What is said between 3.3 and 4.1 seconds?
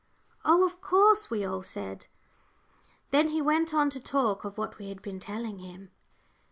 went on to